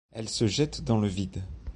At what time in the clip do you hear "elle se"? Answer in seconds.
0.13-0.47